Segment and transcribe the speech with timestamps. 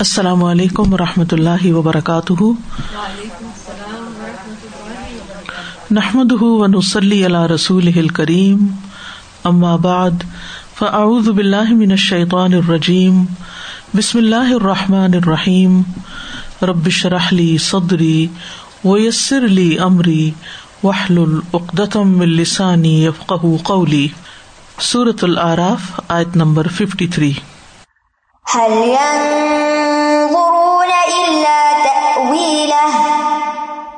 [0.00, 2.42] السلام علیکم و رحمۃ اللہ وبرکاتہ۔
[5.90, 8.66] نحمد ونسلی علیہ رسول کریم
[9.76, 10.10] بعد،
[10.78, 13.24] فاعوذ باللہ من الشیطان الرجیم۔
[13.94, 15.82] بسم اللہ الرحمٰن الرحیم۔
[16.62, 18.26] ربش رحلی صدری
[18.84, 20.30] ویسر علی عمری
[20.82, 23.32] وحل العقدم السانی یفق
[23.62, 24.08] قولی۔
[24.80, 27.32] صورت العراف، آیت نمبر ففٹی تھری
[28.48, 32.94] هل ينظرون إلا تأويله؟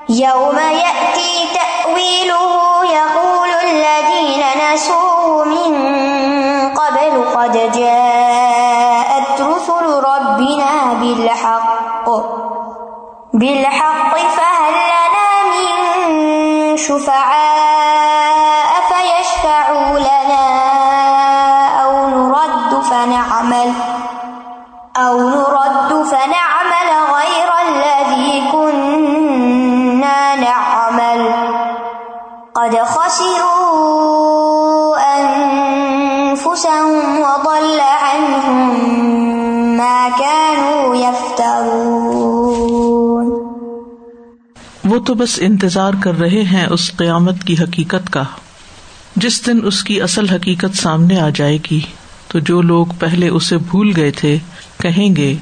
[0.09, 5.75] يوم يأتي تأويله، يقول الذين نسوه من
[6.75, 12.09] قبل، قد جاءت رسل ربنا بالحق.
[13.35, 15.67] بالحق، فهل لنا من
[16.77, 20.47] شفعاء فيشفعوا لنا
[21.83, 23.73] أو نرد فنعمل.
[44.99, 48.23] وہ تو بس انتظار کر رہے ہیں اس قیامت کی حقیقت کا۔
[49.17, 51.81] جس دن اس کی اصل حقیقت سامنے آ جائے گی،
[52.29, 54.39] تو جو لوگ پہلے اسے بھول گئے تھے،
[54.83, 55.37] کہیں گے،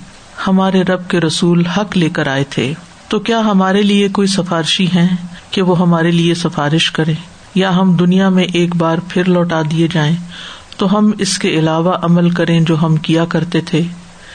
[0.46, 2.74] ہمارے رب کے رسول حق لے کر آئے تھے۔
[3.08, 5.16] تو کیا ہمارے لیے کوئی سفارشی ہیں
[5.50, 7.14] کہ وہ ہمارے لیے سفارش کرے؟
[7.54, 10.16] یا ہم دنیا میں ایک بار پھر لوٹا دیے جائیں،
[10.76, 13.82] تو ہم اس کے علاوہ عمل کریں جو ہم کیا کرتے تھے۔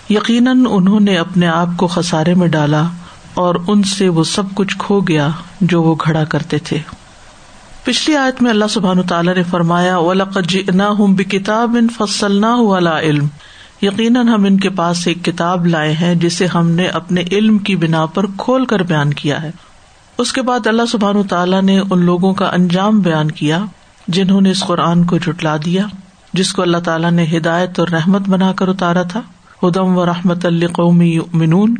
[0.10, 2.88] یقیناً انہوں نے اپنے آپ کو خسارے میں ڈالا۔
[3.34, 5.30] اور ان سے وہ سب کچھ کھو گیا
[5.62, 6.78] جو وہ گھڑا کرتے تھے۔
[7.84, 13.28] پچھلی آیت میں اللہ سبحان تعالیٰ نے فرمایا ہوں کتاب ان فصل نہ علم۔
[13.82, 17.76] یقیناً ہم ان کے پاس ایک کتاب لائے ہیں جسے ہم نے اپنے علم کی
[17.76, 19.52] بنا پر کھول کر بیان کیا ہے۔
[20.18, 23.60] اس کے بعد اللہ سبحان تعالیٰ نے ان لوگوں کا انجام بیان کیا،
[24.08, 25.86] جنہوں نے اس قرآن کو جٹلا دیا،
[26.34, 29.22] جس کو اللہ تعالیٰ نے ہدایت اور رحمت بنا کر اتارا تھا۔
[29.64, 31.76] ہدم و رحمت اللہ قومی منون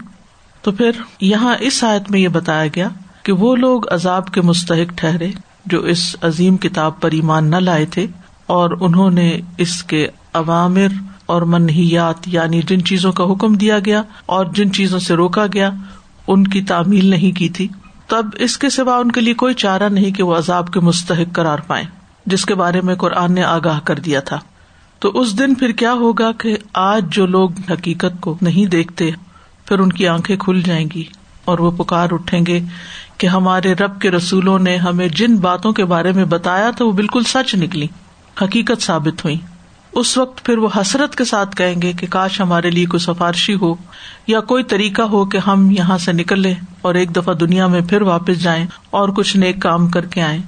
[0.62, 0.92] تو پھر
[1.22, 2.88] یہاں اس آیت میں یہ بتایا گیا
[3.24, 5.32] کہ وہ لوگ عذاب کے مستحق ٹھہرے
[5.66, 8.08] جو اس عظیم کتاب پر ایمان نہ لائے تھے
[8.46, 10.88] اور انہوں نے اس کے عوامر
[11.26, 15.70] اور منحیات یعنی جن چیزوں کا حکم دیا گیا اور جن چیزوں سے روکا گیا،
[16.28, 17.68] ان کی تعمیل نہیں کی تھی۔
[18.08, 21.36] تب اس کے سوا ان کے لیے کوئی چارہ نہیں کہ وہ عذاب کے مستحق
[21.36, 21.84] کرار پائے
[22.26, 24.40] جس کے بارے میں قرآن نے آگاہ کر دیا تھا۔
[25.00, 29.12] تو اس دن پھر کیا ہوگا کہ آج جو لوگ حقیقت کو نہیں دیکھتے
[29.72, 31.04] پھر ان کی آنکھیں کھل جائیں گی
[31.46, 32.60] اور وہ پکار اٹھیں گے
[33.18, 36.92] کہ ہمارے رب کے رسولوں نے ہمیں جن باتوں کے بارے میں بتایا تھا وہ
[36.92, 37.88] بالکل سچ نکلی،
[38.42, 39.38] حقیقت ثابت ہوئی
[39.92, 43.56] اس وقت پھر وہ حسرت کے ساتھ کہیں گے کہ کاش ہمارے لیے کوئی سفارشی
[43.62, 43.76] ہو
[44.28, 48.02] یا کوئی طریقہ ہو کہ ہم یہاں سے نکلے اور ایک دفعہ دنیا میں پھر
[48.02, 50.42] واپس جائیں اور کچھ نیک کام کر کے آئیں۔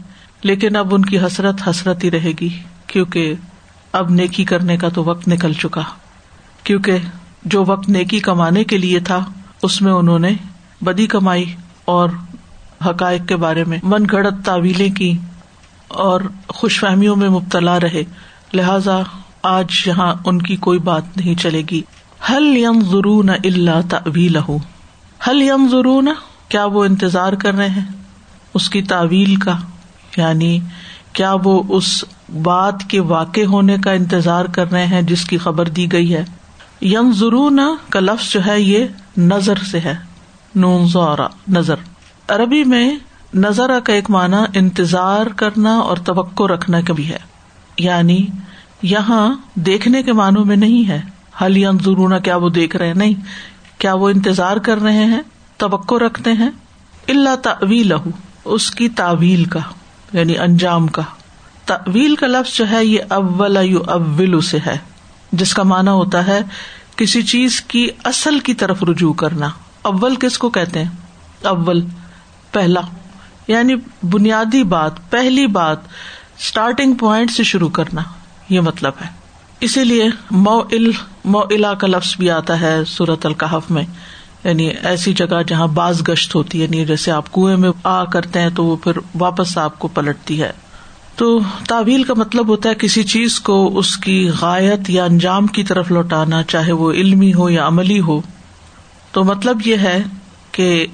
[0.44, 2.50] لیکن اب ان کی حسرت حسرت ہی رہے گی،
[2.88, 3.33] کیونکہ
[3.91, 5.81] اب نیکی کرنے کا تو وقت نکل چکا۔
[6.63, 6.97] کیونکہ
[7.45, 9.19] جو وقت نیکی کمانے کے لیے تھا،
[9.63, 10.29] اس میں انہوں نے
[10.81, 11.55] بدی کمائی
[11.85, 12.09] اور
[12.85, 15.17] حقائق کے بارے میں من گڑت تعویلیں کی
[15.87, 18.03] اور خوش فہمیوں میں مبتلا رہے۔
[18.53, 19.01] لہذا
[19.43, 21.81] آج یہاں ان کی کوئی بات نہیں چلے گی۔
[22.29, 24.37] حل یم ضرون اللہ تعویل
[25.27, 26.07] حل یم ضرون
[26.49, 27.85] کیا وہ انتظار کر رہے ہیں
[28.53, 29.57] اس کی تعویل کا؟
[30.17, 30.59] یعنی
[31.13, 32.03] کیا وہ اس
[32.43, 36.25] بات کے واقع ہونے کا انتظار کر رہے ہیں جس کی خبر دی گئی ہے؟
[36.85, 37.11] یم
[37.89, 38.85] کا لفظ جو ہے یہ
[39.17, 39.95] نظر سے ہے
[40.55, 41.75] نون زورا نظر۔
[42.27, 42.97] عربی میں
[43.33, 47.17] نظر کا ایک معنی انتظار کرنا اور توقع رکھنا کا بھی ہے۔
[47.77, 48.27] یعنی
[48.81, 51.01] یہاں دیکھنے کے معنوں میں نہیں ہے۔
[51.41, 53.13] حل ضرور کیا وہ دیکھ رہے نہیں۔
[53.77, 55.21] کیا وہ انتظار کر رہے ہیں؟
[55.57, 56.51] توقع رکھتے ہیں۔
[57.07, 57.94] اللہ تعویل
[58.45, 59.59] اس کی تعویل کا
[60.13, 61.01] یعنی انجام کا۔
[61.65, 63.57] تعویل کا لفظ جو ہے یہ اول
[63.88, 64.92] اول سے ہے۔
[65.33, 66.39] جس کا مانا ہوتا ہے
[66.95, 69.50] کسی چیز کی اصل کی طرف رجوع کرنا۔
[69.81, 70.91] اول کس کو کہتے ہیں؟
[71.44, 71.85] اول،
[72.51, 72.81] پہلا۔
[73.47, 75.77] یعنی بنیادی بات، پہلی بات
[76.39, 78.01] اسٹارٹنگ پوائنٹ سے شروع کرنا۔
[78.50, 79.07] یہ مطلب ہے۔
[79.59, 80.91] اسی لیے مو ال
[81.25, 83.83] مو الا کا لفظ بھی آتا ہے سورت القحف میں۔
[84.44, 88.41] یعنی ایسی جگہ جہاں باز گشت ہوتی ہے یعنی جیسے آپ کنویں میں آ کرتے
[88.41, 90.51] ہیں تو وہ پھر واپس آپ کو پلٹتی ہے۔
[91.15, 95.63] تو تعویل کا مطلب ہوتا ہے کسی چیز کو اس کی غایت یا انجام کی
[95.63, 98.21] طرف لوٹانا، چاہے وہ علمی ہو یا عملی ہو۔
[99.12, 100.04] تو مطلب یہ ہے
[100.51, 100.88] کہ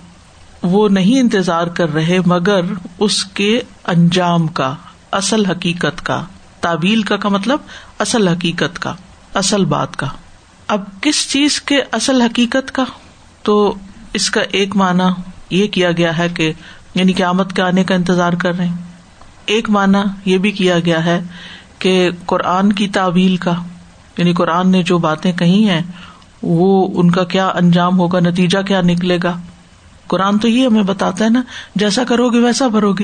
[0.64, 2.62] وہ نہیں انتظار کر رہے، مگر
[3.00, 4.76] اس کے انجام کا،
[5.12, 6.24] اصل حقیقت کا۔
[6.62, 7.60] تعویل کا کا مطلب
[8.00, 8.94] اصل حقیقت کا،
[9.34, 10.08] اصل بات کا۔
[10.68, 12.84] اب کس چیز کے اصل حقیقت کا؟
[13.44, 13.76] تو
[14.14, 16.54] اس کا ایک معنی یہ کیا گیا ہے کہ
[16.96, 18.89] یعنی قیامت کے آنے کا انتظار کر رہے ہیں۔
[19.50, 21.22] ایک معنی یہ بھی کیا گیا ہے
[21.80, 23.54] کہ قرآن کی تعویل کا
[24.18, 25.82] یعنی قرآن نے جو باتیں کہی ہیں،
[26.44, 29.40] وہ ان کا کیا انجام ہوگا، نتیجہ کیا نکلے گا؟
[30.08, 31.42] قرآن تو یہ ہمیں بتاتا ہے نا،
[31.76, 33.04] جیسا کرو گے ویسا بھرو گے۔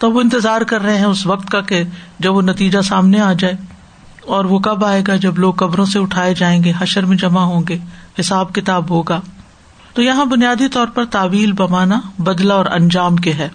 [0.00, 1.82] تو وہ انتظار کر رہے ہیں اس وقت کا کہ
[2.18, 3.54] جب وہ نتیجہ سامنے آ جائے۔
[4.26, 7.40] اور وہ کب آئے گا؟ جب لوگ قبروں سے اٹھائے جائیں گے، حشر میں جمع
[7.40, 7.78] ہوں گے،
[8.20, 9.20] حساب کتاب ہوگا۔
[9.94, 13.48] تو یہاں بنیادی طور پر تعویل بمانا بدلا اور انجام کے ہے۔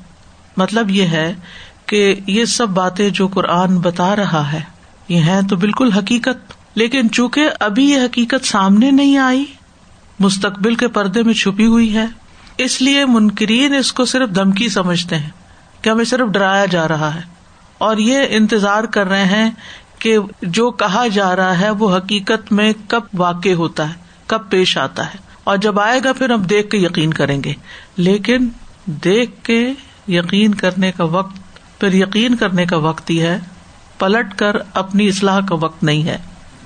[0.58, 1.34] مطلب یہ ہے
[1.88, 4.62] کہ یہ سب باتیں جو قرآن بتا رہا ہے،
[5.08, 9.46] یہ ہے تو بالکل حقیقت۔ لیکن چونکہ ابھی یہ حقیقت سامنے نہیں آئی،
[10.20, 12.06] مستقبل کے پردے میں چھپی ہوئی ہے،
[12.58, 15.30] اس لیے منکرین اس کو صرف دھمکی سمجھتے ہیں
[15.82, 17.22] کہ ہمیں صرف ڈرایا جا رہا ہے۔
[17.78, 19.52] اور یہ انتظار کر رہے ہیں
[20.00, 23.94] کہ جو کہا جا رہا ہے وہ حقیقت میں کب واقع ہوتا ہے،
[24.28, 27.54] کب پیش آتا ہے۔ اور جب آئے گا پھر ہم دیکھ کے یقین کریں گے۔
[27.98, 28.50] لیکن
[28.86, 29.74] دیکھ کے
[30.08, 31.47] یقین کرنے کا وقت
[31.80, 33.40] پھر یقین کرنے کا وقت ہی ہے،
[33.98, 36.18] پلٹ کر اپنی اصلاح کا وقت نہیں ہے۔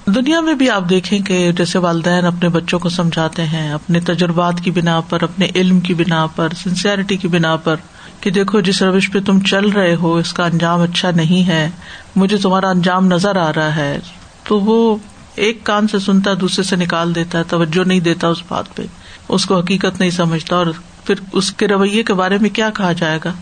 [0.06, 4.54] دنیا میں بھی آپ دیکھیں کہ جیسے والدین اپنے بچوں کو سمجھاتے ہیں، اپنے تجربات
[4.64, 7.76] کی بنا پر، اپنے علم کی بنا پر سنسیئرٹی کی بنا پر
[8.22, 11.70] کہ دیکھو، جس روش پہ تم چل رہے ہو، اس کا انجام اچھا نہیں ہے،
[12.16, 14.00] مجھے تمہارا انجام نظر آ رہا ہے۔
[14.44, 14.98] تو وہ
[15.36, 18.76] ایک کان سے سنتا ہے دوسرے سے نکال دیتا ہے توجہ نہیں دیتا اس بات
[18.76, 18.82] پہ۔
[19.30, 20.68] اس کو حقیقت نہیں سمجھتا اور
[21.06, 23.34] پھر اس کے رویے کے بارے میں کیا کہا جائے گا؟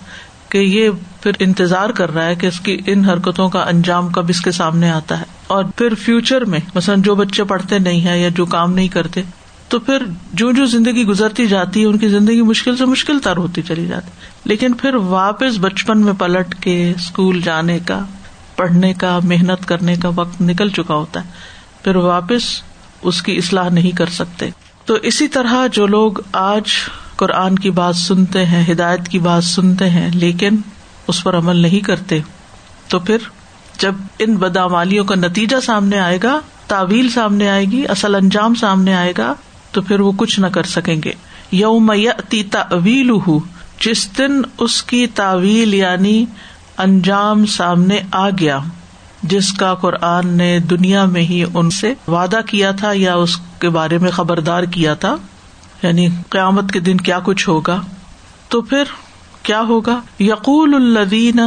[0.50, 0.90] کہ یہ
[1.22, 4.52] پھر انتظار کر رہا ہے کہ اس کی ان حرکتوں کا انجام کب اس کے
[4.52, 8.46] سامنے آتا ہے۔ اور پھر فیوچر میں، مثلاً جو بچے پڑھتے نہیں ہے یا جو
[8.46, 9.22] کام نہیں کرتے،
[9.68, 10.04] تو پھر
[10.34, 13.86] جو جو زندگی گزرتی جاتی ہے، ان کی زندگی مشکل سے مشکل تر ہوتی چلی
[13.86, 14.12] جاتی۔
[14.46, 18.06] لیکن پھر واپس بچپن میں پلٹ کے اسکول جانے کا،
[18.56, 21.30] پڑھنے کا، محنت کرنے کا وقت نکل چکا ہوتا ہے۔
[21.84, 22.62] پھر واپس
[23.02, 24.50] اس کی اصلاح نہیں کر سکتے۔
[24.86, 26.64] تو اسی طرح جو لوگ آج
[27.20, 30.58] قرآن کی بات سنتے ہیں، ہدایت کی بات سنتے ہیں، لیکن
[31.08, 32.20] اس پر عمل نہیں کرتے۔
[32.88, 33.18] تو پھر
[33.80, 38.94] جب ان بدامالیوں کا نتیجہ سامنے آئے گا، تعویل سامنے آئے گی، اصل انجام سامنے
[38.94, 39.34] آئے گا،
[39.72, 41.12] تو پھر وہ کچھ نہ کر سکیں گے۔
[41.52, 41.94] یوم
[42.52, 43.12] تعویل
[43.80, 46.26] جس دن اس کی تعویل یعنی
[46.78, 48.60] انجام سامنے آ گیا،
[49.24, 53.70] جس کا قرآن نے دنیا میں ہی ان سے وعدہ کیا تھا یا اس کے
[53.70, 55.16] بارے میں خبردار کیا تھا۔
[55.84, 57.82] یعنی قیامت کے دن کیا کچھ ہوگا؟
[58.50, 58.84] تو پھر
[59.44, 61.40] کیا ہوگا؟ یقول الدین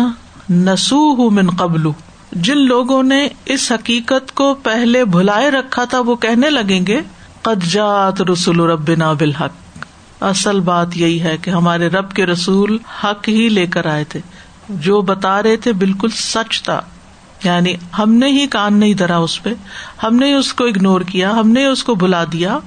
[0.50, 1.90] نسو من قبل
[2.32, 7.00] جن لوگوں نے اس حقیقت کو پہلے بھلائے رکھا تھا، وہ کہنے لگیں گے
[7.43, 9.84] قدجات رسول رب نا بالحق۔
[10.20, 14.20] اصل بات یہی ہے کہ ہمارے رب کے رسول حق ہی لے کر آئے تھے۔
[14.69, 16.81] جو بتا رہے تھے بالکل سچ تھا۔
[17.44, 19.50] یعنی ہم نے ہی کان نہیں دھرا اس پہ،
[20.02, 22.58] ہم نے اس کو اگنور کیا، ہم نے اس کو بلا دیا،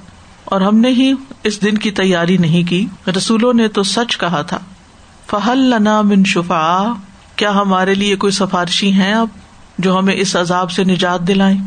[0.44, 1.12] اور ہم نے ہی
[1.46, 4.58] اس دن کی تیاری نہیں کی۔ رسولوں نے تو سچ کہا تھا
[5.30, 6.92] فہل لنا من شفا
[7.36, 9.28] کیا ہمارے لیے کوئی سفارشی ہیں اب
[9.78, 11.58] جو ہمیں اس عذاب سے نجات دلائیں؟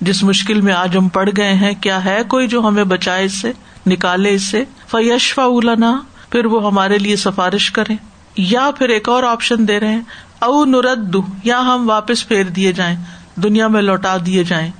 [0.00, 3.40] جس مشکل میں آج ہم پڑ گئے ہیں، کیا ہے کوئی جو ہمیں بچائے اس
[3.40, 3.52] سے،
[3.86, 6.00] نکالے اس سے؟ فیشفا اولانا
[6.30, 7.94] پھر وہ ہمارے لیے سفارش کرے
[8.36, 10.02] یا پھر ایک اور آپشن دے رہے ہیں،
[10.38, 12.96] او نرد، یا ہم واپس پھیر دیے جائیں،
[13.36, 14.70] دنیا میں لوٹا دیے جائیں۔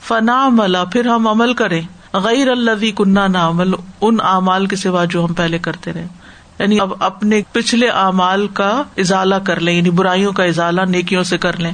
[0.00, 1.80] فنا ملا پھر ہم عمل کریں۔
[2.14, 3.38] غیر اللہ کنہ نہ
[4.00, 6.06] ان اعمال کے سوا جو ہم پہلے کرتے رہے۔
[6.58, 11.38] یعنی اب اپنے پچھلے اعمال کا ازالہ کر لیں یعنی برائیوں کا ازالہ نیکیوں سے
[11.38, 11.72] کر لیں۔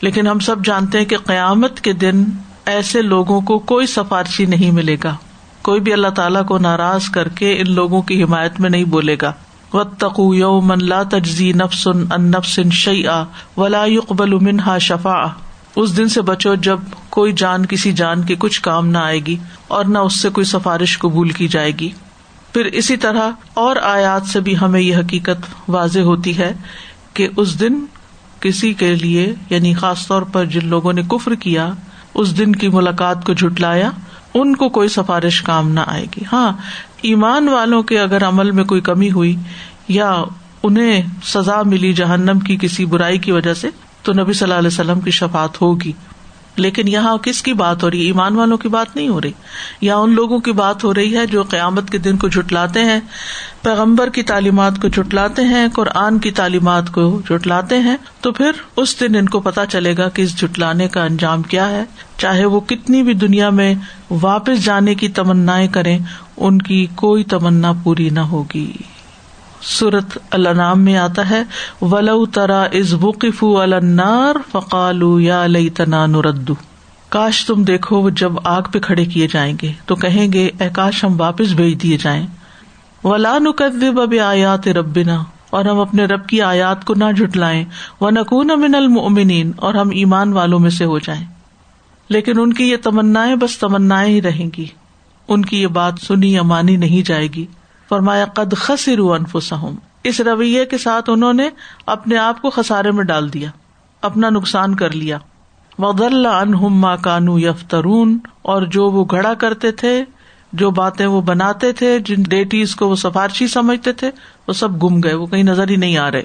[0.00, 2.24] لیکن ہم سب جانتے ہیں کہ قیامت کے دن
[2.66, 5.14] ایسے لوگوں کو کوئی سفارشی نہیں ملے گا۔
[5.62, 9.16] کوئی بھی اللہ تعالیٰ کو ناراض کر کے ان لوگوں کی حمایت میں نہیں بولے
[9.22, 9.32] گا۔
[9.72, 13.02] و تقو یو لا تجزی نفسن ان نفسن شعی
[13.56, 13.84] ولا
[14.20, 15.45] منها شفا
[15.76, 16.78] اس دن سے بچو جب
[17.10, 19.36] کوئی جان کسی جان کے کچھ کام نہ آئے گی
[19.68, 21.90] اور نہ اس سے کوئی سفارش قبول کی جائے گی۔
[22.52, 26.52] پھر اسی طرح اور آیات سے بھی ہمیں یہ حقیقت واضح ہوتی ہے
[27.14, 27.84] کہ اس دن
[28.40, 31.70] کسی کے لیے یعنی خاص طور پر جن لوگوں نے کفر کیا،
[32.14, 33.90] اس دن کی ملاقات کو جٹلایا
[34.34, 36.52] ان کو کوئی سفارش کام نہ آئے گی۔ ہاں
[37.02, 39.36] ایمان والوں کے اگر عمل میں کوئی کمی ہوئی
[39.88, 40.22] یا
[40.62, 43.70] انہیں سزا ملی جہنم کی کسی برائی کی وجہ سے
[44.06, 45.92] تو نبی صلی اللہ علیہ وسلم کی شفات ہوگی۔
[46.56, 49.32] لیکن یہاں کس کی بات ہو رہی؟ ہے ایمان والوں کی بات نہیں ہو رہی۔
[49.80, 53.00] یا ان لوگوں کی بات ہو رہی ہے جو قیامت کے دن کو جٹلاتے ہیں،
[53.62, 59.00] پیغمبر کی تعلیمات کو جٹلاتے ہیں، قرآن کی تعلیمات کو جٹلاتے ہیں، تو پھر اس
[59.00, 61.84] دن ان کو پتا چلے گا کہ اس جٹلانے کا انجام کیا ہے۔
[62.18, 63.74] چاہے وہ کتنی بھی دنیا میں
[64.10, 65.98] واپس جانے کی تمنا کریں،
[66.36, 68.72] ان کی کوئی تمنا پوری نہ ہوگی۔
[69.66, 71.42] سورت اللہ میں آتا ہے،
[71.82, 76.54] ولو ترا از بقف النار فقالو یا لئی تنا نردو
[77.08, 80.68] کاش تم دیکھو وہ جب آگ پہ کھڑے کیے جائیں گے، تو کہیں گے، اے
[80.72, 82.26] کاش ہم واپس بھیج دیے جائیں۔
[83.04, 87.64] ولا نقدب اب آیات ربنا۔ اور ہم اپنے رب کی آیات کو نہ جٹلائیں
[88.00, 91.24] وہ نقون امن المنین اور ہم ایمان والوں میں سے ہو جائیں۔
[92.08, 94.66] لیکن ان کی یہ تمنا بس تمنا ہی رہیں گی۔
[95.28, 97.46] ان کی یہ بات سنی یا مانی نہیں جائے گی۔
[97.88, 99.74] فرمایا، قد خسر انفسہم۔
[100.04, 101.48] اس رویے کے ساتھ انہوں نے
[101.86, 103.50] اپنے آپ کو خسارے میں ڈال دیا،
[104.02, 105.18] اپنا نقصان کر لیا۔
[105.78, 110.04] وغ اللہ ما کانو یفترون اور جو وہ گھڑا کرتے تھے،
[110.52, 114.10] جو باتیں وہ بناتے تھے، جن ڈیٹیز کو وہ سفارشی سمجھتے تھے،
[114.48, 116.22] وہ سب گم گئے، وہ کہیں نظر ہی نہیں آ رہے۔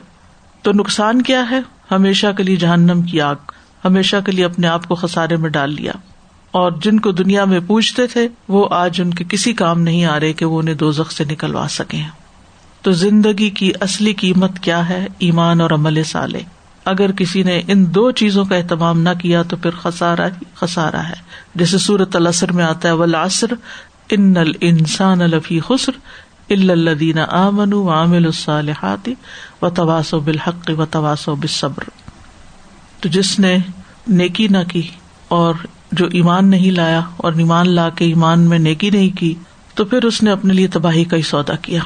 [0.62, 1.60] تو نقصان کیا ہے؟
[1.92, 3.36] ہمیشہ کے لیے جہنم کی آگ،
[3.86, 5.92] ہمیشہ کے لیے اپنے آپ کو خسارے میں ڈال لیا۔
[6.52, 10.20] اور جن کو دنیا میں پوچھتے تھے، وہ آج ان کے کسی کام نہیں آ
[10.20, 11.98] رہے کہ وہ انہیں دو سے نکلوا سکے
[12.82, 16.40] تو زندگی کی اصلی قیمت کیا ہے؟ ایمان اور عمل سالے
[16.86, 21.10] اگر کسی نے ان دو چیزوں کا اہتمام نہ کیا تو پھر خسارا ہی خسارا
[21.10, 21.14] ہے۔
[21.56, 23.54] جیسے سورت السر میں آتا ہے ولاسر
[24.10, 25.92] ان انسان الفی خسر
[26.50, 29.10] الدین آمن عامل الصالحات
[29.62, 31.84] و تواس و بالحق و تواس و بصبر
[33.00, 33.58] تو جس نے
[34.08, 34.88] نیکی نہ کی
[35.28, 35.54] اور
[35.92, 39.36] جو ایمان نہیں لایا اور ایمان لا کے ایمان میں نیکی نہیں کی،
[39.76, 41.82] تو پھر اس نے اپنے لیے تباہی کا ہی سودا کیا۔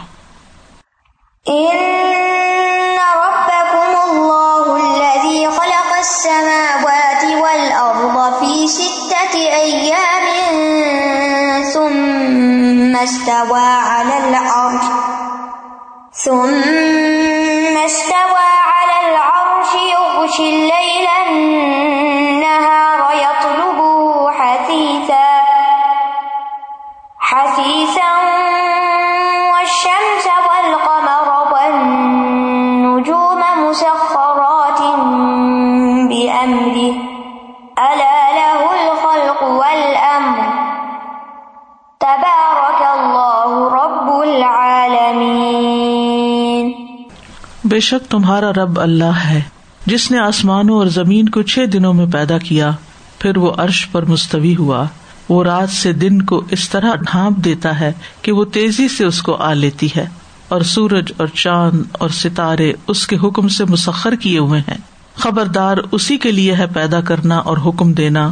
[16.23, 20.84] ثم استوى على العرش يغشي الليل
[47.75, 49.41] بے شک تمہارا رب اللہ ہے۔
[49.85, 52.71] جس نے آسمانوں اور زمین کو چھ دنوں میں پیدا کیا،
[53.19, 54.85] پھر وہ عرش پر مستوی ہوا۔
[55.29, 57.91] وہ رات سے دن کو اس طرح ڈھانپ دیتا ہے
[58.21, 60.05] کہ وہ تیزی سے اس کو آ لیتی ہے۔
[60.47, 64.77] اور سورج اور چاند اور ستارے اس کے حکم سے مسخر کیے ہوئے ہیں۔
[65.15, 68.31] خبردار اسی کے لیے ہے پیدا کرنا اور حکم دینا۔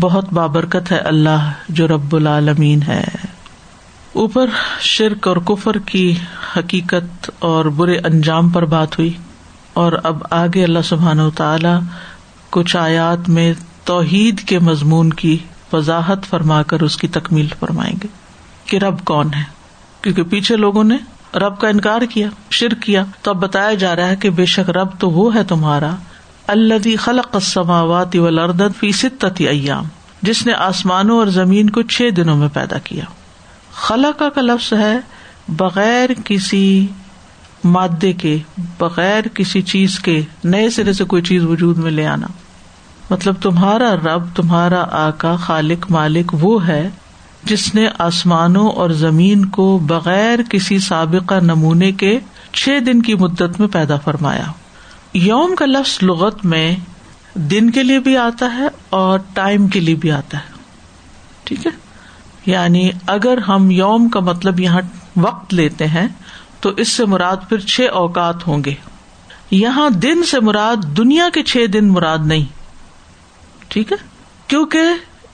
[0.00, 3.04] بہت بابرکت ہے اللہ جو رب العالمین ہے۔
[4.12, 4.46] اوپر
[4.80, 6.14] شرک اور کفر کی
[6.56, 9.12] حقیقت اور برے انجام پر بات ہوئی
[9.72, 11.78] اور اب آگے اللہ سبحان و تعالی
[12.50, 13.52] کچھ آیات میں
[13.84, 15.38] توحید کے مضمون کی
[15.72, 18.08] وضاحت فرما کر اس کی تکمیل فرمائیں گے
[18.64, 19.42] کہ رب کون ہے؟
[20.02, 20.96] کیونکہ پیچھے لوگوں نے
[21.34, 24.70] رب کا انکار کیا، شرک کیا۔ تو اب بتایا جا رہا ہے کہ بے شک
[24.70, 25.90] رب تو وہ ہے تمہارا
[26.46, 29.84] اللہ خلق السماوات والارض فی ستتی ایام،
[30.22, 33.04] جس نے آسمانوں اور زمین کو چھ دنوں میں پیدا کیا۔
[33.74, 34.98] خلق کا لفظ ہے
[35.48, 36.86] بغیر کسی
[37.64, 38.38] مادے کے،
[38.78, 42.26] بغیر کسی چیز کے، نئے سرے سے کوئی چیز وجود میں لے آنا۔
[43.10, 46.90] مطلب تمہارا رب، تمہارا آکا خالق، مالک وہ ہے
[47.44, 52.18] جس نے آسمانوں اور زمین کو بغیر کسی سابقہ نمونے کے
[52.52, 54.44] چھ دن کی مدت میں پیدا فرمایا۔
[55.14, 56.76] یوم کا لفظ لغت میں
[57.34, 60.52] دن کے لیے بھی آتا ہے اور ٹائم کے لیے بھی آتا ہے۔
[61.44, 61.91] ٹھیک ہے؟
[62.46, 64.80] یعنی اگر ہم یوم کا مطلب یہاں
[65.16, 66.08] وقت لیتے ہیں،
[66.60, 68.74] تو اس سے مراد پھر چھ اوقات ہوں گے۔
[69.50, 72.44] یہاں دن سے مراد دنیا کے چھ دن مراد نہیں۔
[73.68, 73.96] ٹھیک ہے؟
[74.46, 74.80] کیونکہ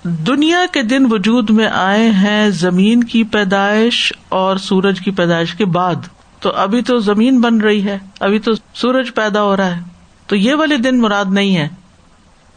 [0.02, 5.64] دنیا کے دن وجود میں آئے ہیں زمین کی پیدائش اور سورج کی پیدائش کے
[5.64, 5.94] بعد۔
[6.40, 9.80] تو ابھی تو زمین بن رہی ہے، ابھی تو سورج پیدا ہو رہا ہے۔
[10.26, 11.68] تو یہ والے دن مراد نہیں ہے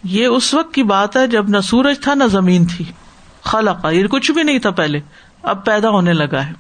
[0.04, 2.86] یہ اس وقت کی بات ہے جب نہ سورج تھا نہ زمین تھی۔
[3.44, 5.00] خلق، یہ کچھ بھی نہیں تھا پہلے،
[5.44, 6.54] اب پیدا ہونے لگا ہے۔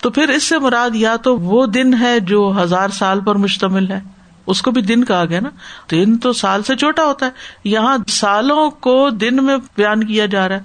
[0.00, 3.92] تو پھر اس سے مراد یا تو وہ دن ہے جو ہزار سال پر مشتمل
[3.92, 4.00] ہے،
[4.46, 5.48] اس کو بھی دن کہا گیا نا۔
[5.90, 7.30] دن تو سال سے چھوٹا ہوتا ہے،
[7.64, 10.60] یہاں سالوں کو دن میں بیان کیا جا رہا ہے۔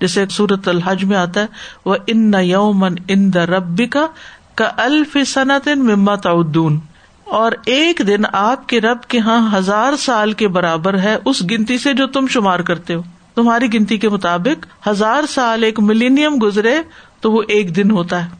[0.00, 1.46] جیسے سورت الحج میں آتا ہے
[1.84, 4.06] وہ ان یومن ان دا ربی کا
[4.54, 6.80] کا الف صنعت مما تعدون۔
[7.24, 11.78] اور ایک دن آپ کے رب کے ہاں ہزار سال کے برابر ہے، اس گنتی
[11.78, 13.02] سے جو تم شمار کرتے ہو۔
[13.38, 16.82] تمہاری گنتی کے مطابق ہزار سال ایک ملینیم گزرے
[17.20, 18.30] تو وہ ایک دن ہوتا ہے۔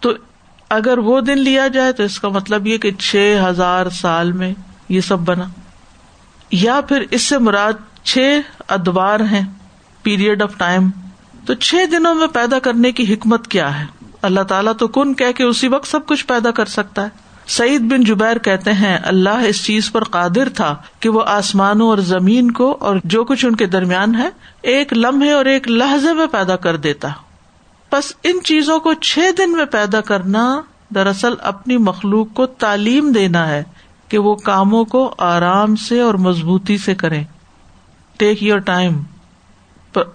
[0.00, 0.12] تو
[0.68, 4.54] اگر وہ دن لیا جائے تو اس کا مطلب یہ کہ چھ ہزار سال میں
[4.88, 5.44] یہ سب بنا۔
[6.50, 7.72] یا پھر اس سے مراد
[8.04, 9.46] چھ ادوار ہیں
[10.02, 10.90] پیریڈ آف ٹائم
[11.46, 13.86] تو چھ دنوں میں پیدا کرنے کی حکمت کیا ہے؟
[14.22, 18.04] اللہ تعالیٰ تو کن کہ اسی وقت سب کچھ پیدا کر سکتا ہے۔ سعید بن
[18.04, 22.76] جبیر کہتے ہیں، اللہ اس چیز پر قادر تھا کہ وہ آسمانوں اور زمین کو
[22.80, 24.28] اور جو کچھ ان کے درمیان ہے،
[24.62, 27.08] ایک لمحے اور ایک لہجے میں پیدا کر دیتا۔
[27.92, 30.60] بس ان چیزوں کو چھ دن میں پیدا کرنا
[30.94, 33.62] دراصل اپنی مخلوق کو تعلیم دینا ہے
[34.08, 37.24] کہ وہ کاموں کو آرام سے اور مضبوطی سے کریں۔
[38.16, 39.02] ٹیک یور ٹائم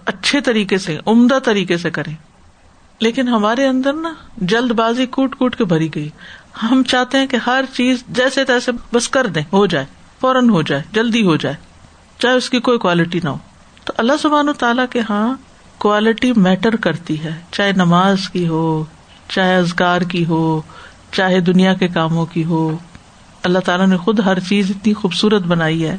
[0.04, 2.14] اچھے طریقے سے، عمدہ طریقے سے کریں۔
[3.00, 6.08] لیکن ہمارے اندر نا، جلد بازی کوٹ کوٹ کے بھری گئی۔
[6.62, 9.84] ہم چاہتے ہیں کہ ہر چیز جیسے تیسے بس کر دیں، ہو جائے،
[10.20, 11.54] فوراً ہو جائے، جلدی ہو جائے،
[12.18, 13.36] چاہے اس کی کوئی کوالٹی نہ ہو۔
[13.84, 15.34] تو اللہ سبحان تعالیٰ کے ہاں
[15.78, 18.84] کوالٹی میٹر کرتی ہے، چاہے نماز کی ہو،
[19.28, 20.60] چاہے ازگار کی ہو،
[21.12, 22.76] چاہے دنیا کے کاموں کی ہو۔
[23.42, 25.96] اللہ تعالیٰ نے خود ہر چیز اتنی خوبصورت بنائی ہے،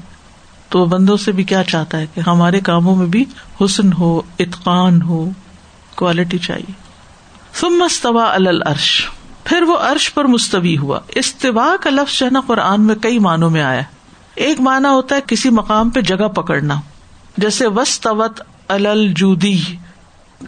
[0.69, 3.25] تو وہ بندوں سے بھی کیا چاہتا ہے کہ ہمارے کاموں میں بھی
[3.61, 5.29] حسن ہو، اتقان ہو
[5.95, 6.71] کوالٹی چاہیے۔
[7.53, 9.09] ثم استوا الرش
[9.45, 13.19] پھر وہ عرش پر مستوی ہوا۔ استوا کا لفظ جو ہے نا قرآن میں کئی
[13.19, 13.81] معنوں میں آیا۔
[14.35, 16.75] ایک معنی ہوتا ہے کسی مقام پہ جگہ پکڑنا۔
[17.37, 19.59] جیسے وسطوت الجودی۔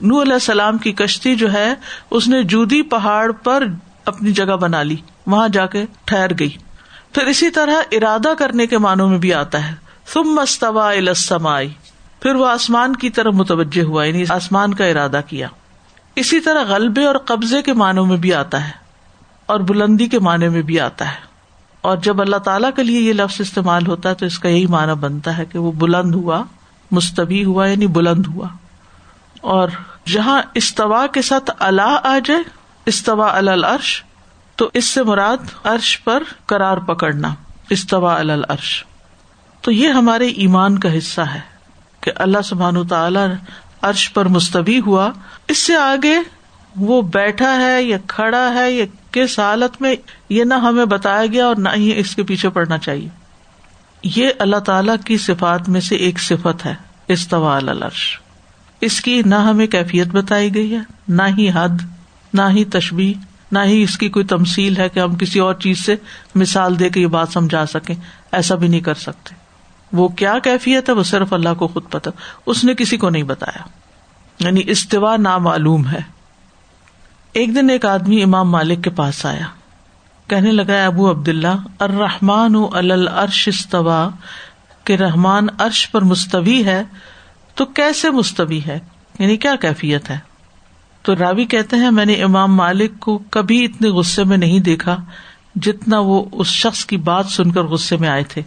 [0.01, 1.73] نو علیہ السلام کی کشتی جو ہے،
[2.11, 3.63] اس نے جودی پہاڑ پر
[4.05, 4.95] اپنی جگہ بنا لی۔
[5.27, 6.49] وہاں جا کے ٹھہر گئی۔
[7.13, 9.75] پھر اسی طرح ارادہ کرنے کے معنوں میں بھی آتا ہے۔
[10.13, 11.69] تم مستوا السمائی
[12.19, 15.47] پھر وہ آسمان کی طرف متوجہ ہوا یعنی آسمان کا ارادہ کیا۔
[16.15, 18.86] اسی طرح غلبے اور قبضے کے معنوں میں بھی آتا ہے۔
[19.47, 21.27] اور بلندی کے معنی میں بھی آتا ہے۔
[21.81, 24.65] اور جب اللہ تعالیٰ کے لیے یہ لفظ استعمال ہوتا ہے تو اس کا یہی
[24.65, 26.43] معنی بنتا ہے کہ وہ بلند ہوا
[26.91, 28.47] مستبی ہوا یعنی بلند ہوا۔
[29.41, 29.69] اور
[30.07, 32.43] جہاں استوا کے ساتھ اللہ آ جائے،
[32.85, 34.03] استوا الرش
[34.55, 37.33] تو اس سے مراد عرش پر کرار پکڑنا،
[37.69, 38.85] استوا الرش
[39.61, 41.39] تو یہ ہمارے ایمان کا حصہ ہے
[42.01, 43.19] کہ اللہ سبحان تعالی
[43.81, 45.11] عرش پر مستوی ہوا۔
[45.47, 46.15] اس سے آگے
[46.77, 49.95] وہ بیٹھا ہے یا کھڑا ہے یا کس حالت میں،
[50.29, 53.09] یہ نہ ہمیں بتایا گیا اور نہ ہی اس کے پیچھے پڑنا چاہیے۔
[54.03, 56.75] یہ اللہ تعالی کی صفات میں سے ایک صفت ہے
[57.07, 58.19] استوا الرش
[58.81, 61.81] اس کی نہ ہمیں کیفیت بتائی گئی ہے، نہ ہی حد،
[62.33, 63.13] نہ ہی تشبی
[63.51, 65.95] نہ ہی اس کی کوئی تمسیل ہے کہ ہم کسی اور چیز سے
[66.35, 67.95] مثال دے کے یہ بات سمجھا سکیں۔
[68.31, 69.35] ایسا بھی نہیں کر سکتے۔
[69.93, 72.11] وہ کیا کیفیت ہے، وہ صرف اللہ کو خود پتا
[72.45, 73.61] اس نے کسی کو نہیں بتایا۔
[74.39, 76.16] یعنی استوا نامعلوم ہے۔
[77.37, 79.45] ایک دن ایک آدمی امام مالک کے پاس آیا۔
[80.27, 84.09] کہنے لگا ابو عبد اللہ ارحمان الرش استوا
[84.83, 86.83] کہ رحمان عرش پر مستوی ہے،
[87.55, 88.79] تو کیسے مستوی ہے؟
[89.19, 90.17] یعنی کیا کیفیت ہے؟
[91.01, 94.97] تو راوی کہتے ہیں، میں نے امام مالک کو کبھی اتنے غصے میں نہیں دیکھا
[95.55, 98.41] جتنا وہ اس شخص کی بات سن کر غصے میں آئے تھے۔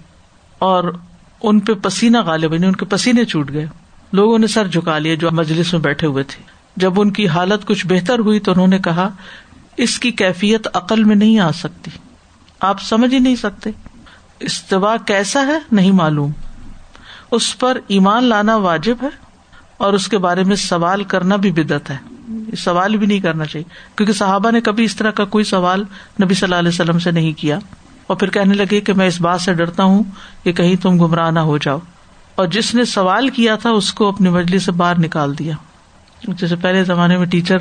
[0.58, 0.98] اور
[1.42, 3.66] ان پہ پسینہ غالب یعنی ان کے پسینے چھوٹ گئے۔
[4.12, 7.66] لوگوں نے سر جھکا لیا جو مجلس میں بیٹھے ہوئے تھے۔ جب ان کی حالت
[7.66, 9.08] کچھ بہتر ہوئی تو انہوں نے کہا،
[9.76, 11.90] اس کی کیفیت عقل میں نہیں آ سکتی۔
[12.60, 13.70] آپ سمجھ ہی نہیں سکتے۔
[14.40, 16.32] استوا کیسا ہے؟ نہیں معلوم۔
[17.30, 19.08] اس پر ایمان لانا واجب ہے
[19.76, 21.96] اور اس کے بارے میں سوال کرنا بھی بدت ہے۔
[22.56, 25.84] سوال بھی نہیں کرنا چاہیے۔ کیونکہ صحابہ نے کبھی اس طرح کا کوئی سوال
[26.22, 27.58] نبی صلی اللہ علیہ وسلم سے نہیں کیا۔
[28.06, 30.02] اور پھر کہنے لگے کہ میں اس بات سے ڈرتا ہوں
[30.44, 31.78] کہ کہیں تم گمراہ نہ ہو جاؤ۔
[32.34, 35.54] اور جس نے سوال کیا تھا، اس کو اپنی مجلی سے باہر نکال دیا۔
[36.28, 37.58] جیسے پہلے زمانے میں ٹیچر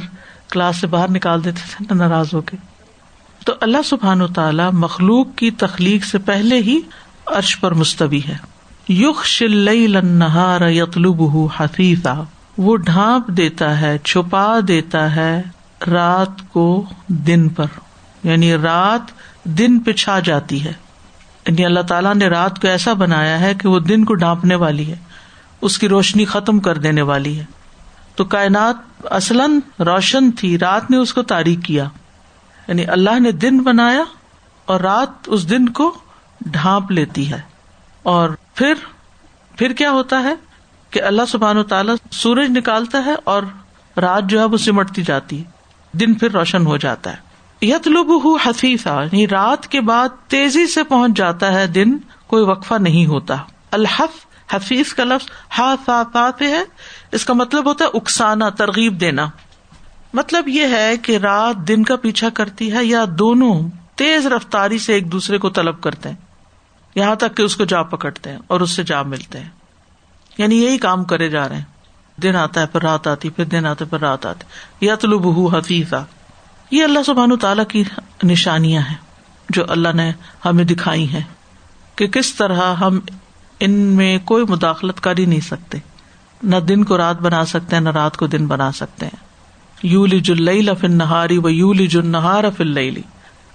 [0.52, 2.58] کلاس سے باہر نکال دیتے تھے نا ناراض ہو کے۔
[3.46, 6.80] تو اللہ سبحان و تعالی مخلوق کی تخلیق سے پہلے ہی
[7.26, 8.38] عرش پر مستوی ہے۔
[8.88, 11.22] یوگ شلار یتلب
[11.58, 12.08] حفیظ
[12.58, 15.44] وہ ڈھانپ دیتا ہے، چھپا دیتا ہے
[15.92, 17.66] رات کو دن پر۔
[18.24, 19.02] یعنی رات
[19.44, 20.72] دن پہ چھا جاتی ہے۔
[21.48, 24.92] یعنی اللہ تعالیٰ نے رات کو ایسا بنایا ہے کہ وہ دن کو ڈانپنے والی
[24.92, 24.96] ہے،
[25.62, 27.46] اس کی روشنی ختم کر دینے والی ہے۔
[28.20, 31.88] تو کائنات اصلاً روشن تھی، رات نے اس کو تاریخ کیا۔
[32.68, 34.04] یعنی اللہ نے دن بنایا
[34.66, 35.98] اور رات اس دن کو
[36.42, 37.42] ڈھانپ لیتی ہے۔
[38.04, 38.74] اور پھر
[39.58, 40.36] پھر کیا ہوتا ہے
[40.90, 43.44] کہ اللہ سبحان و تعالیٰ سورج نکالتا ہے اور
[43.98, 45.52] رات جو ہے وہ سمٹتی جاتی ہے۔
[45.92, 47.18] دن پھر روشن ہو جاتا ہے۔
[47.62, 48.12] یتلب
[48.46, 53.36] حفیظہ یعنی رات کے بعد تیزی سے پہنچ جاتا ہے دن، کوئی وقفہ نہیں ہوتا۔
[53.72, 56.64] الحف حفیظ کا لفظ ہاتھ ہے۔
[57.12, 59.28] اس کا مطلب ہوتا ہے اکسانا، ترغیب دینا۔
[60.14, 64.94] مطلب یہ ہے کہ رات دن کا پیچھا کرتی ہے یا دونوں تیز رفتاری سے
[64.94, 66.16] ایک دوسرے کو طلب کرتے ہیں۔
[66.96, 69.50] یہاں تک کہ اس کو جا پکڑتے ہیں اور اس سے جا ملتے ہیں۔
[70.38, 71.64] یعنی یہی کام کرے جا رہے ہیں۔
[72.22, 76.06] دن آتا ہے پھر رات آتی، پھر دن آتے پھر رات آتی۔ یتلب حفیظہ
[76.72, 77.84] یہ اللہ سبحان تعالیٰ کی
[78.24, 78.96] نشانیاں ہیں
[79.50, 80.12] جو اللہ نے
[80.46, 81.22] ہمیں دکھائی ہیں
[81.96, 83.00] کہ کس طرح ہم
[83.60, 85.78] ان میں کوئی مداخلت کر ہی نہیں سکتے۔
[86.44, 89.30] نہ دن کو رات بنا سکتے ہیں، نہ رات کو دن بنا سکتے ہیں۔
[89.84, 92.78] یو لی جل فن نہاری و یو لی جل نہار فل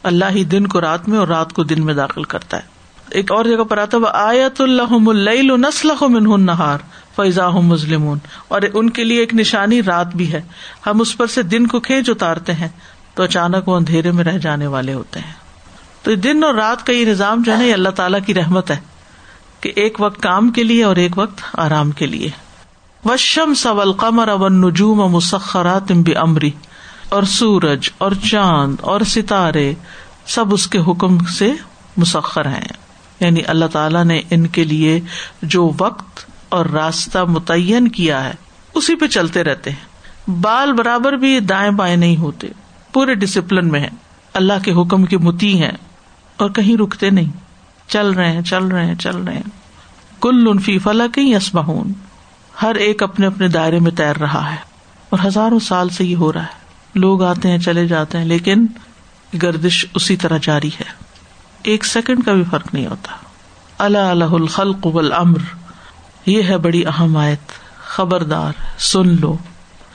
[0.02, 2.62] اللہ ہی دن کو رات میں اور رات کو دن میں داخل کرتا ہے۔
[3.10, 6.78] ایک اور جگہ پر آتا آیت الحم اللہ نسل من نہار
[7.16, 8.14] فیضا مسلم
[8.48, 10.40] اور ان کے لیے ایک نشانی رات بھی ہے۔
[10.86, 12.68] ہم اس پر سے دن کو کھینچ اتارتے ہیں
[13.14, 15.32] تو اچانک وہ اندھیرے میں رہ جانے والے ہوتے ہیں۔
[16.02, 18.70] تو دن اور رات کا یہ نظام جو ہے نا، یہ اللہ تعالیٰ کی رحمت
[18.70, 18.93] ہے۔
[19.64, 22.30] کہ ایک وقت کام کے لیے اور ایک وقت آرام کے لیے۔
[23.04, 26.50] وشم سول قمر اون نجوم مسخرات امری
[27.08, 29.74] اور سورج اور چاند اور ستارے
[30.26, 31.52] سب اس کے حکم سے
[31.96, 32.68] مسخر ہیں۔
[33.20, 35.00] یعنی اللہ تعالیٰ نے ان کے لیے
[35.42, 38.32] جو وقت اور راستہ متعین کیا ہے،
[38.74, 39.84] اسی پہ چلتے رہتے ہیں۔
[40.30, 42.48] بال برابر بھی دائیں بائیں نہیں ہوتے،
[42.92, 43.88] پورے ڈسپلن میں ہے
[44.34, 45.72] اللہ کے حکم کے متی ہیں
[46.36, 47.30] اور کہیں رکتے نہیں۔
[47.94, 49.50] چل رہے ہیں، چل رہے ہیں، چل رہے ہیں۔
[50.20, 51.92] کل انفی فلا کہیں یسماہون
[52.62, 54.56] ہر ایک اپنے اپنے دائرے میں تیر رہا ہے۔
[55.10, 58.66] اور ہزاروں سال سے یہ ہو رہا ہے۔ لوگ آتے ہیں، چلے جاتے ہیں، لیکن
[59.42, 60.84] گردش اسی طرح جاری ہے۔
[61.62, 63.12] ایک سیکنڈ کا بھی فرق نہیں ہوتا۔
[63.78, 65.38] اللہ اللہ الخلق والامر۔
[66.26, 69.36] یہ ہے بڑی اہم آیت۔ خبردار، سن لو۔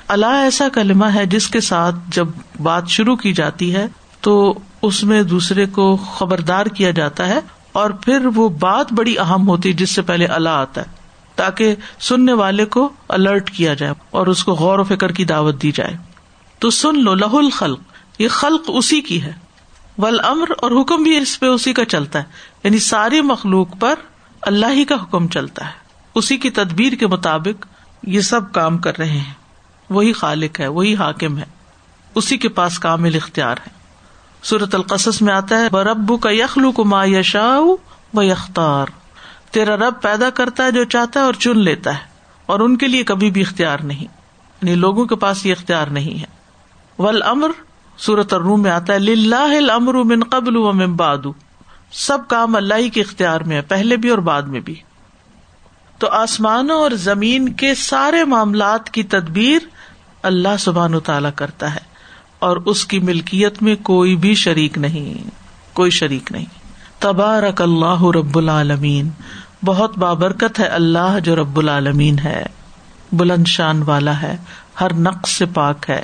[0.07, 2.27] اللہ ایسا کلمہ ہے جس کے ساتھ جب
[2.63, 3.87] بات شروع کی جاتی ہے
[4.21, 7.39] تو اس میں دوسرے کو خبردار کیا جاتا ہے۔
[7.71, 10.85] اور پھر وہ بات بڑی اہم ہوتی جس سے پہلے اللہ آتا ہے،
[11.35, 15.61] تاکہ سننے والے کو الرٹ کیا جائے اور اس کو غور و فکر کی دعوت
[15.61, 15.97] دی جائے۔
[16.59, 17.79] تو سن لو لہ الخلق،
[18.19, 19.33] یہ خلق اسی کی ہے۔
[19.97, 22.23] ول امر اور حکم بھی اس پہ اسی کا چلتا ہے۔
[22.63, 23.95] یعنی ساری مخلوق پر
[24.41, 25.71] اللہ ہی کا حکم چلتا ہے۔
[26.15, 27.65] اسی کی تدبیر کے مطابق
[28.03, 29.33] یہ سب کام کر رہے ہیں۔
[29.89, 31.45] وہی خالق ہے، وہی حاکم ہے۔
[32.15, 33.78] اسی کے پاس کامل اختیار ہے۔
[34.43, 37.47] سورت القصص میں آتا ہے بربو کا یخلو کو ما یشا
[38.13, 38.87] و یختار
[39.51, 42.07] تیرا رب پیدا کرتا ہے جو چاہتا ہے اور چن لیتا ہے،
[42.45, 46.19] اور ان کے لیے کبھی بھی اختیار نہیں یعنی لوگوں کے پاس یہ اختیار نہیں
[46.19, 46.25] ہے۔
[46.99, 47.51] ول امر
[47.97, 51.25] سورت الروم میں آتا ہے لاہ امر من قبل و من باد
[51.97, 54.75] سب کام اللہ ہی کے اختیار میں ہے، پہلے بھی اور بعد میں بھی۔
[55.99, 59.67] تو آسمانوں اور زمین کے سارے معاملات کی تدبیر
[60.23, 61.87] اللہ سبحان و تعالی کرتا ہے۔
[62.39, 65.29] اور اس کی ملکیت میں کوئی بھی شریک نہیں،
[65.73, 66.45] کوئی شریک نہیں۔
[66.99, 69.09] تبارک اللہ رب العالمین،
[69.65, 72.43] بہت بابرکت ہے اللہ جو رب العالمین ہے۔
[73.11, 74.37] بلند شان والا ہے،
[74.81, 76.03] ہر نقص سے پاک ہے۔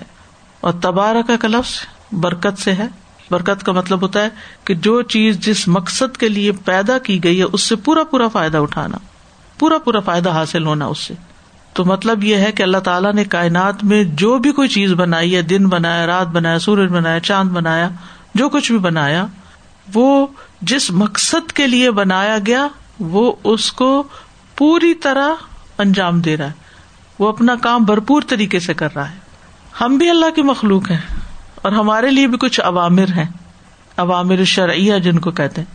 [0.62, 1.74] اور تبارک کا لفظ
[2.12, 2.88] برکت سے ہے۔
[3.32, 4.30] برکت کا مطلب ہوتا ہے
[4.64, 8.28] کہ جو چیز جس مقصد کے لیے پیدا کی گئی ہے، اس سے پورا پورا
[8.28, 8.98] فائدہ اٹھانا۔
[9.60, 11.14] پورا پورا فائدہ حاصل ہونا اس سے۔
[11.76, 15.36] تو مطلب یہ ہے کہ اللہ تعالیٰ نے کائنات میں جو بھی کوئی چیز بنائی
[15.36, 17.90] ہے، دن بنایا، رات بنایا، سورج بنایا، چاند بنایا،
[18.36, 19.26] جو کچھ بھی بنایا،
[19.94, 20.28] وہ
[20.62, 22.68] جس مقصد کے لیے بنایا گیا،
[23.00, 24.04] وہ اس کو
[24.56, 25.30] پوری طرح
[25.78, 26.52] انجام دے رہا ہے۔
[27.20, 29.16] وہ اپنا کام بھرپور طریقے سے کر رہا ہے۔
[29.82, 31.02] ہم بھی اللہ کی مخلوق ہیں
[31.56, 33.30] اور ہمارے لیے بھی کچھ عوامر ہیں۔
[33.98, 35.75] عوامر شرعیہ جن کو کہتے ہیں۔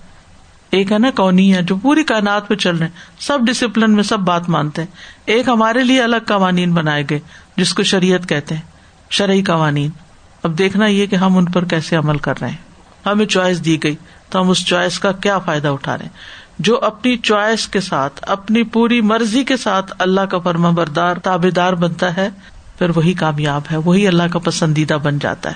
[0.70, 4.02] ایک ہے نا کونی ہے، جو پوری کائنات پہ چل رہے ہیں۔ سب ڈسپلن میں
[4.02, 4.88] سب بات مانتے ہیں۔
[5.24, 7.18] ایک ہمارے لیے الگ قوانین بنائے گئے،
[7.56, 8.62] جس کو شریعت کہتے ہیں،
[9.10, 9.90] شرعی قوانین۔
[10.42, 12.56] اب دیکھنا یہ کہ ہم ان پر کیسے عمل کر رہے ہیں۔
[13.06, 13.96] ہمیں چوائس دی گئی،
[14.30, 16.12] تو ہم اس چوائس کا کیا فائدہ اٹھا رہے ہیں؟
[16.58, 21.50] جو اپنی چوائس کے ساتھ، اپنی پوری مرضی کے ساتھ اللہ کا فرما بردار تابے
[21.50, 22.28] دار بنتا ہے،
[22.78, 25.54] پھر وہی کامیاب ہے، وہی اللہ کا پسندیدہ بن جاتا ہے۔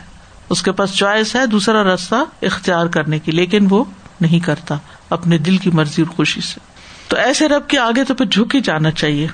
[0.50, 3.85] اس کے پاس چوائس ہے، دوسرا راستہ اختیار کرنے کی لیکن وہ
[4.20, 4.77] نہیں کرتا۔
[5.11, 6.61] اپنے دل کی مرضی اور خوشی سے۔
[7.09, 9.27] تو ایسے رب کے آگے تو پھر جھک ہی جانا چاہیے۔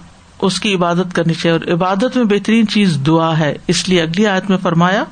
[0.42, 4.26] اس کی عبادت کرنی چاہیے اور عبادت میں بہترین چیز دعا ہے۔ اس لیے اگلی
[4.26, 5.04] آیت میں فرمایا